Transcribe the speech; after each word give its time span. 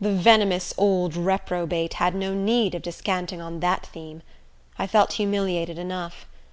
The 0.00 0.12
venomous 0.12 0.72
old 0.78 1.16
reprobate 1.16 1.94
had 1.94 2.14
no 2.14 2.32
need 2.32 2.76
of 2.76 2.82
descanting 2.82 3.40
on 3.40 3.58
that 3.58 3.86
theme. 3.86 4.22
I 4.78 4.86
felt 4.86 5.14
humiliated 5.14 5.80
enough. 5.80 6.28